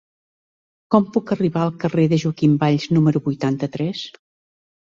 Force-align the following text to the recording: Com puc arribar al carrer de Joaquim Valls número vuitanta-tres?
Com 0.95 1.05
puc 1.17 1.33
arribar 1.35 1.61
al 1.67 1.73
carrer 1.83 2.07
de 2.13 2.19
Joaquim 2.23 2.57
Valls 2.65 2.91
número 2.97 3.25
vuitanta-tres? 3.29 4.03